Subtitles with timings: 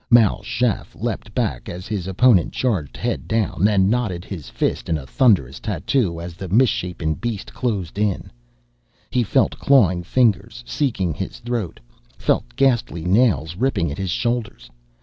[0.09, 4.97] Mal Shaff leaped back as his opponent charged head down, and his knotted fist beat
[4.97, 8.31] a thunderous tattoo as the misshapen beast closed in.
[9.11, 11.79] He felt clawing fingers seeking his throat,
[12.17, 14.71] felt ghastly nails ripping at his shoulders.